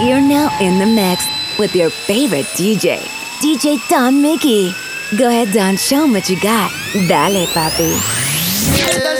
[0.00, 1.24] You're now in the mix
[1.58, 3.00] with your favorite DJ,
[3.40, 4.72] DJ Don Mickey.
[5.18, 6.70] Go ahead, Don, show 'em what you got.
[6.92, 9.19] Dale, papi.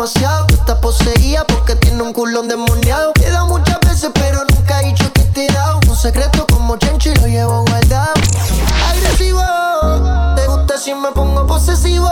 [0.00, 0.46] Demasiado.
[0.46, 3.12] Que está poseída porque tiene un culón demoniado.
[3.22, 5.80] He dado muchas veces, pero nunca he dicho que te he dado.
[5.88, 8.14] Un secreto como Chencho y lo llevo guardado.
[8.88, 9.42] Agresivo,
[10.36, 12.08] te gusta si me pongo posesivo.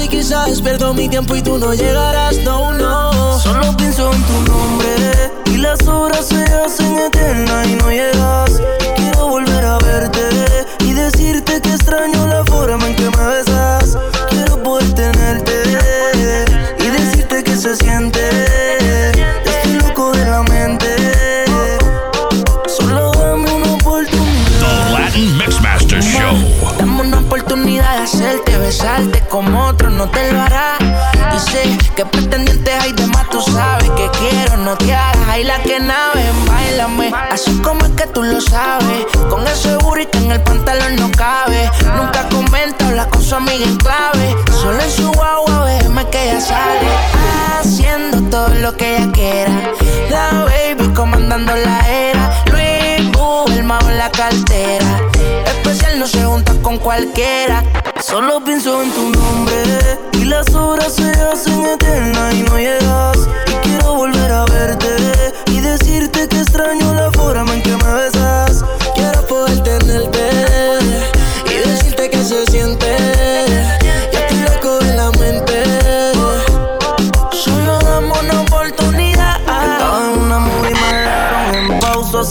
[0.00, 3.38] Y quizás pierdo mi tiempo y tú no llegarás, no, no.
[3.38, 8.60] Solo pienso en tu nombre y las horas se hacen eternas y no llegas.
[8.96, 13.98] Quiero volver a verte y decirte que extraño la forma en que me besas.
[14.30, 15.54] Quiero poder tenerte
[16.78, 18.47] y decirte que se siente.
[28.78, 30.76] Besarte como otro no te lo hará.
[31.34, 35.28] Y sé que pretendientes hay de más, tú sabes que quiero, no te hagas.
[35.28, 39.06] Hay la que nave, bailame, así como es que tú lo sabes.
[39.28, 39.76] Con ese
[40.12, 41.68] que en el pantalón no cabe.
[41.96, 44.36] Nunca comenta, habla con su amiga en clave.
[44.52, 46.88] Solo en su guagua, déjame que ella sale.
[47.58, 49.52] Haciendo todo lo que ella quiera.
[50.08, 52.44] La baby comandando la era.
[52.52, 55.00] Luis Boo, el mago en la cartera.
[55.46, 57.64] Especial no se junta con cualquiera.
[58.08, 59.62] Solo pienso en tu nombre
[60.14, 62.87] y las horas se hacen eternas y no llegas.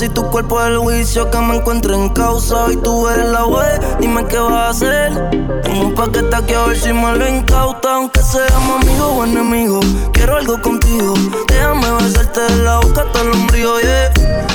[0.08, 2.72] Si tu cuerpo es el juicio que me encuentro en causa.
[2.72, 5.30] Y tú eres la web, dime qué vas a hacer.
[5.64, 7.96] Tengo un paquete aquí a ver si me lo incauta.
[7.96, 11.14] Aunque seamos amigos o enemigos, quiero algo contigo.
[11.50, 14.14] Déjame besarte de la boca hasta el ombligo, yeah.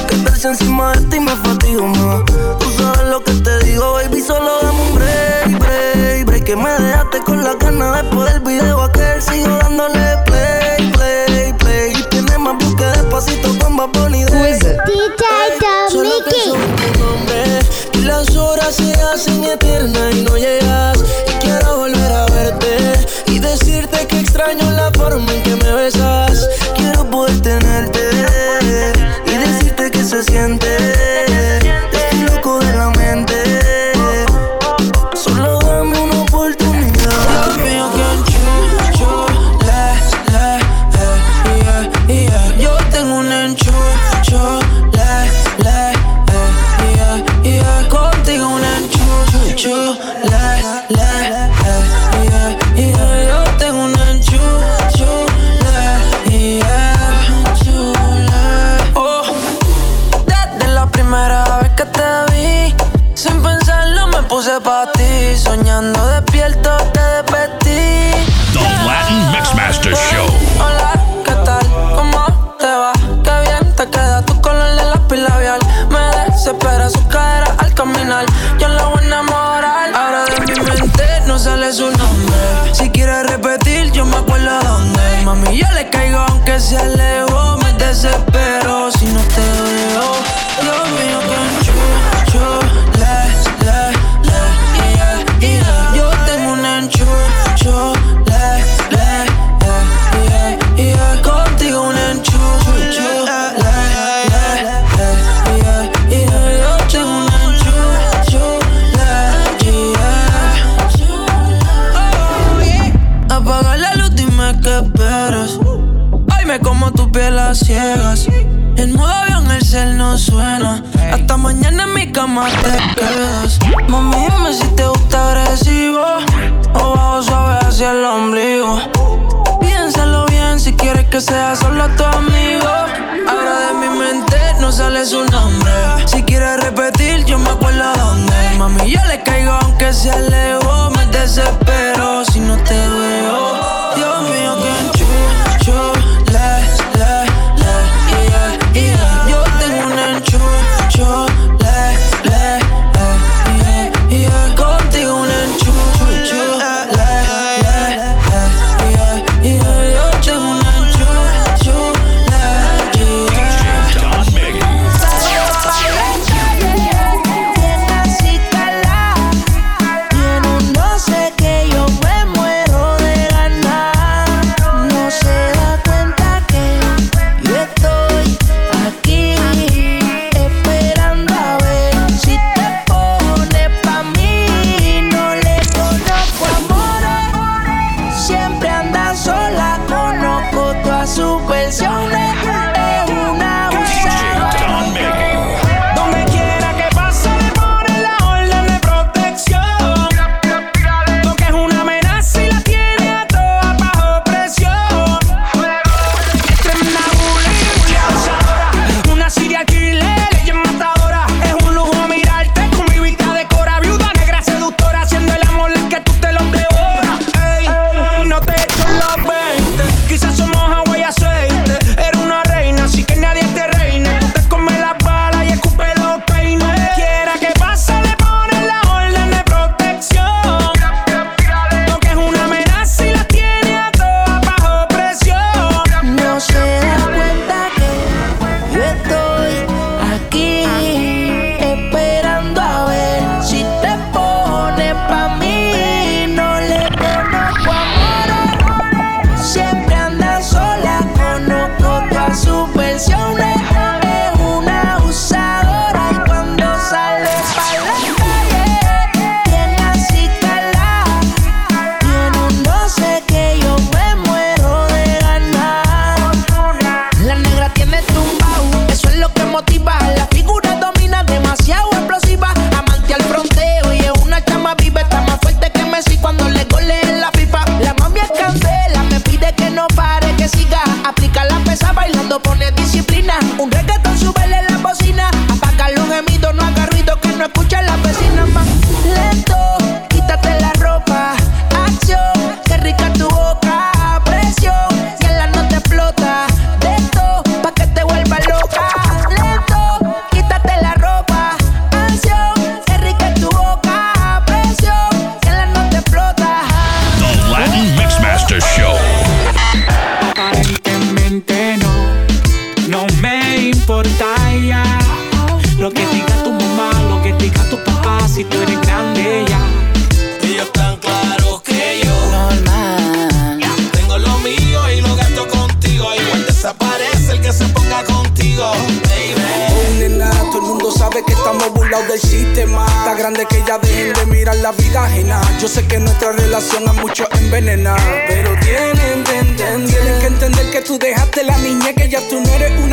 [0.09, 1.02] Que encima de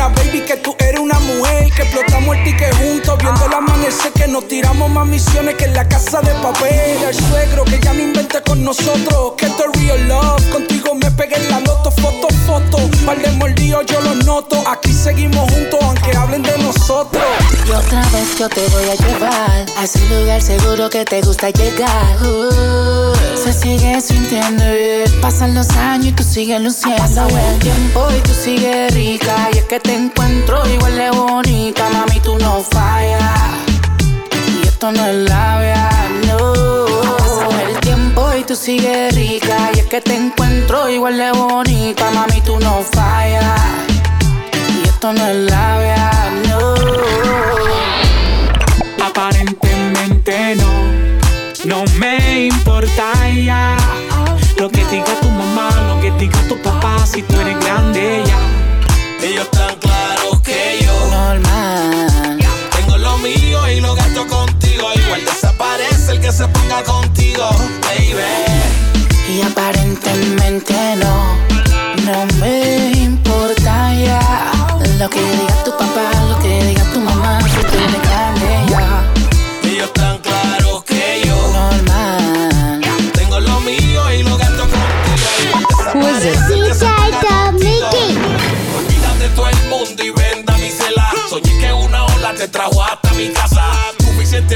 [0.00, 0.99] una baby que tú eres
[1.80, 3.18] que explotamos el ticket juntos.
[3.18, 7.02] Viendo el amanecer que nos tiramos más misiones que en la casa de papel.
[7.08, 9.34] El suegro que ya no inventa con nosotros.
[9.36, 10.50] Que esto es real love.
[10.50, 12.78] Contigo me pegué en la loto, foto, foto.
[13.06, 14.62] Par de mordidos yo lo noto.
[14.68, 17.22] Aquí seguimos juntos aunque hablen de nosotros.
[17.66, 21.50] Y otra vez yo te voy a llevar a ese lugar seguro que te gusta
[21.50, 22.16] llegar.
[22.22, 25.20] Uh, se sigue sintiendo bien.
[25.20, 27.02] Pasan los años y tú sigues luciendo.
[27.02, 29.48] Pasa el tiempo y tú sigues rica.
[29.54, 31.69] Y es que te encuentro igual de bonita.
[31.78, 33.22] Mami, tú no fallas.
[34.60, 35.88] Y esto no es labia,
[36.26, 36.52] no.
[37.18, 39.70] Pasa el tiempo y tú sigues rica.
[39.74, 42.10] Y es que te encuentro igual de bonita.
[42.10, 43.60] Mami, tú no fallas.
[44.82, 45.69] Y esto no es labia,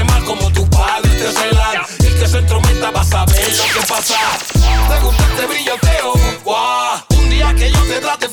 [0.03, 1.81] Más como tu padre te celan.
[1.99, 4.15] El que se entrometa va a saber lo que pasa.
[4.89, 6.99] Te gusta este brilloteo, guau.
[7.17, 8.27] Un día que yo te trate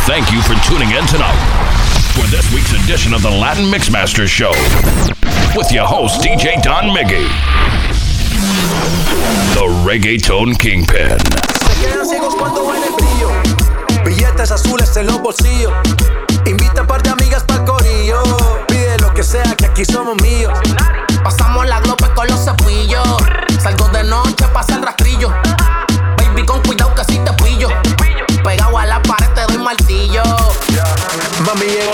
[0.00, 1.38] thank you for tuning in tonight
[2.14, 4.50] for this week's edition of the Latin Mixmaster Show
[5.56, 7.26] with your host, DJ Don Miggy,
[9.54, 11.18] the Reggaeton Kingpin.
[14.04, 15.72] Billetes azules en los bolsillos.
[16.46, 18.22] Invita a par de amigas pa'l corillo.
[18.68, 20.52] Pide lo que sea, que aquí somos míos.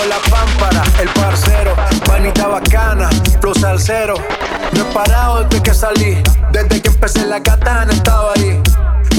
[0.07, 4.15] La pámpara, el parcero, panita bacana, plus al cero.
[4.73, 8.61] No he parado desde que salí, desde que empecé la katana estaba ahí.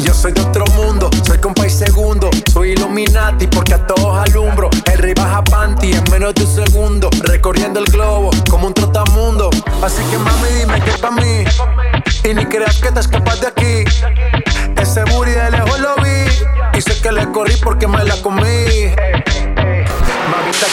[0.02, 4.70] Yo soy de otro mundo, soy compa y segundo, soy Illuminati porque a todos alumbro.
[4.90, 9.50] El rey baja panty en menos de un segundo, recorriendo el globo como un trotamundo.
[9.82, 11.44] Así que mami dime que es pa' mí,
[12.24, 13.84] y ni creas que te escapas de aquí.
[14.80, 18.92] Ese booty de lejos lo vi, y sé que le corrí porque me la comí.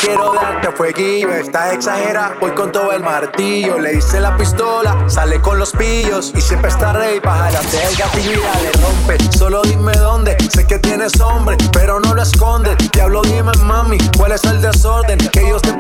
[0.02, 1.30] Quiero darte fueguillo.
[1.34, 3.80] Estás exagera, voy con todo el martillo.
[3.80, 6.32] Le hice la pistola, sale con los pillos.
[6.36, 9.38] Y siempre está rey, baja la el gatillo y ya le rompe.
[9.38, 12.78] Solo dime dónde, sé que tienes hombre, pero no lo escondes.
[12.94, 15.18] Diablo, dime, mami, cuál es el desorden.
[15.18, 15.74] Que Dios te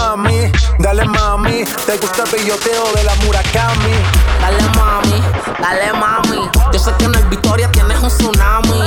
[0.00, 1.64] mami, dale mami.
[1.86, 3.94] Te gusta el billoteo de la Murakami.
[4.40, 5.22] Dale mami,
[5.60, 6.50] dale mami.
[6.72, 8.82] Yo sé que en el Victoria tienes un tsunami.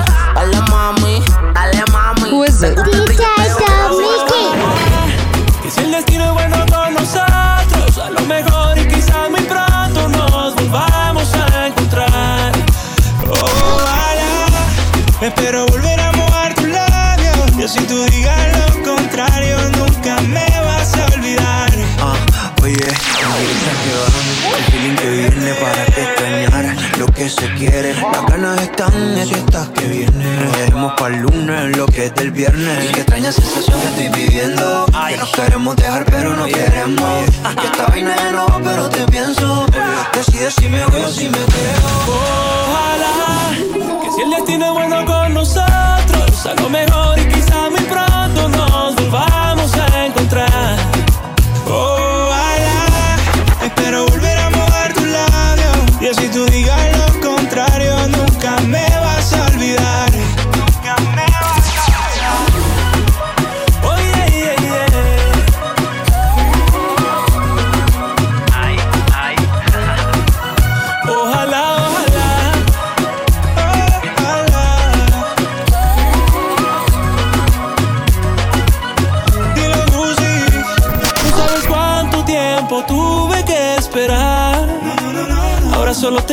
[29.32, 30.46] Es estás que viene.
[30.46, 32.86] Nos dejemos para el lunes lo que es del viernes.
[32.86, 34.86] Y qué extraña sensación que estoy viviendo.
[35.08, 37.26] Que nos queremos dejar, pero no queremos.
[37.60, 39.66] Que esta vaina ya no pero te pienso.
[40.14, 41.90] Decide si me voy o si me quedo.
[42.70, 43.52] Ojalá
[44.02, 48.96] que si el destino es bueno con nosotros, algo mejor y quizá muy pronto nos
[48.96, 50.53] volvamos a encontrar.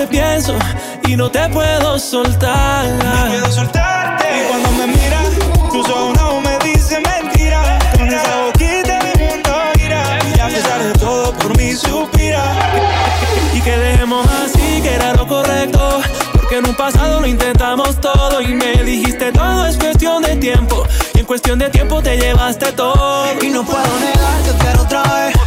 [0.00, 0.56] Te pienso
[1.06, 2.86] y no te puedo soltar.
[2.88, 4.24] No puedo soltarte.
[4.24, 5.28] Y cuando me miras,
[5.70, 7.78] tus ojos no me dicen mentira.
[7.98, 10.18] Con esa boquita mi mundo gira.
[10.34, 12.42] Y a pesar de todo, por mí suspira.
[13.52, 16.00] Y que dejemos así, que era lo correcto.
[16.32, 18.40] Porque en un pasado lo intentamos todo.
[18.40, 20.82] Y me dijiste todo es cuestión de tiempo.
[21.14, 23.26] Y en cuestión de tiempo te llevaste todo.
[23.42, 25.39] Y no puedo negar que quiero otra vez.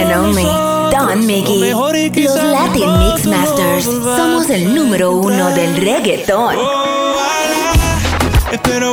[0.00, 0.44] And only
[0.90, 1.72] Don Mickey.
[1.72, 3.84] Los Latin Mix Masters.
[3.84, 6.56] Somos el número uno del reggaetón.
[6.56, 7.72] Ojalá,
[8.52, 8.92] espero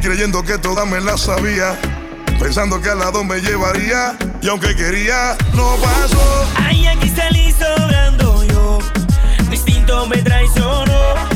[0.00, 1.78] Creyendo que toda me la sabía,
[2.38, 6.46] pensando que al lado me llevaría y aunque quería no pasó.
[6.56, 8.78] Ay, aquí salí sobrando yo.
[9.48, 11.29] Mi instinto me traicionó.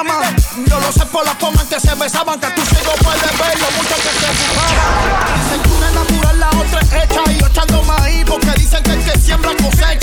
[0.00, 0.36] aman.
[0.66, 3.58] Yo lo sé por la forma en que se besaban, que tú sigo puedes ver
[3.60, 5.42] lo mucho que se fumaban.
[5.42, 8.82] Dicen que una es natural, la otra es hecha y yo echando maíz porque dicen
[8.82, 10.01] que el que siembra cosecha.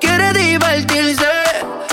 [0.00, 1.26] Quiere divertirse,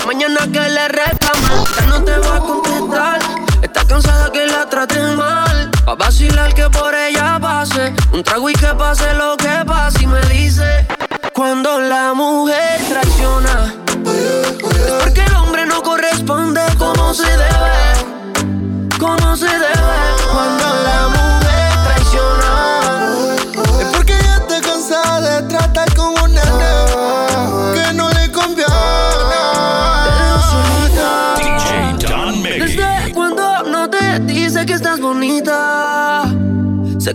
[0.06, 1.64] mañana que le reclama.
[1.78, 3.18] Ya no te va a contestar,
[3.62, 5.70] está cansada que la traten mal.
[5.86, 10.02] Pa' vacilar que por ella pase, un trago y que pase lo que pase.
[10.02, 10.86] Y me dice,
[11.32, 19.46] cuando la mujer traiciona, es porque el hombre no corresponde como se debe, como se
[19.46, 19.98] debe.
[20.30, 21.43] Cuando la mujer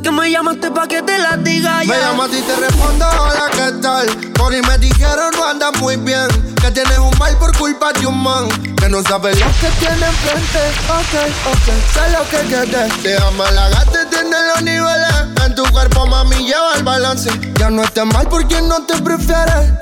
[0.04, 1.94] Que me llamaste pa' que te la diga ya.
[1.94, 4.08] Me llamas y te respondo, hola, ¿qué tal?
[4.34, 6.28] Por y me dijeron no andas muy bien.
[6.62, 8.48] Que tienes un mal por culpa de un man.
[8.78, 10.60] Que no sabe lo que tiene enfrente.
[10.90, 11.14] Ok,
[11.52, 13.04] ok, sé lo que quieres.
[13.04, 15.46] Te amalagaste, tienes los niveles.
[15.46, 17.30] En tu cuerpo, mami, lleva el balance.
[17.60, 19.74] Ya no estés mal porque no te prefieres.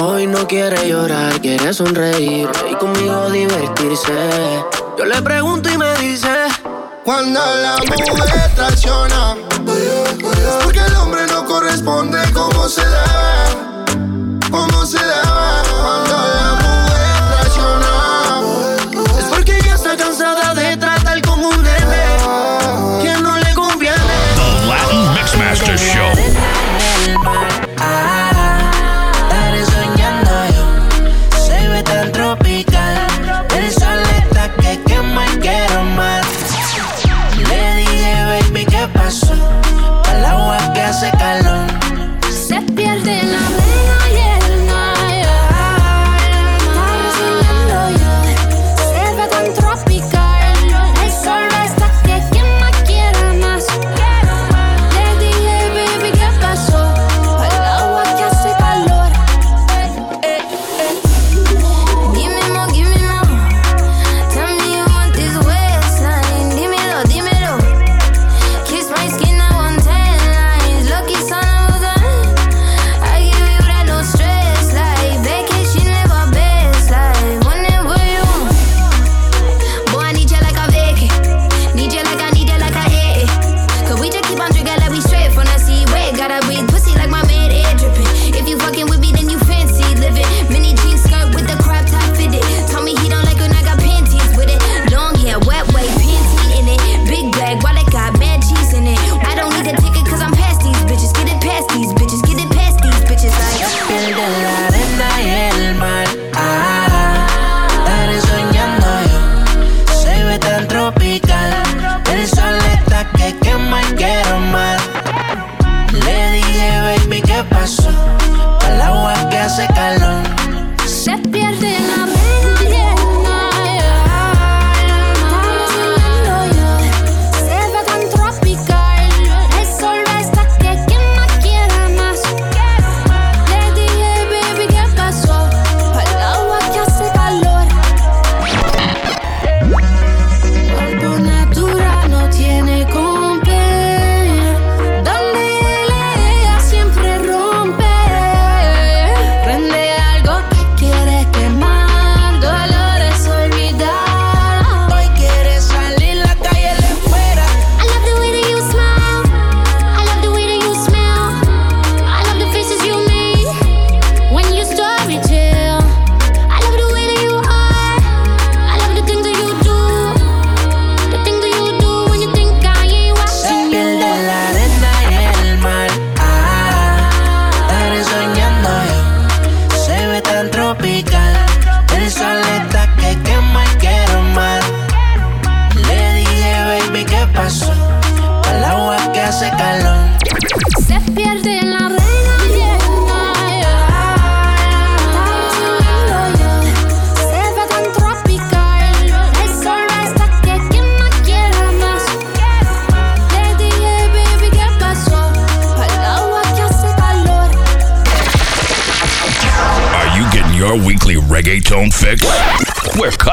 [0.00, 2.48] Hoy no quiere llorar, quiere sonreír.
[2.70, 4.12] Y conmigo divertirse.
[4.98, 6.33] Yo le pregunto y me dice
[7.04, 9.36] cuando la mujer traiciona,
[10.62, 15.23] porque el hombre no corresponde como se debe, como se debe.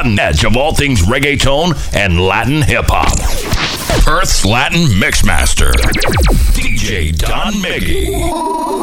[0.02, 3.20] cutting edge of all things reggaeton and Latin hip hop.
[4.08, 5.74] Earth's Latin Mixmaster,
[6.56, 8.81] DJ Don Miggy.